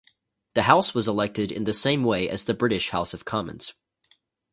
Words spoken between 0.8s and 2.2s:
was elected in the same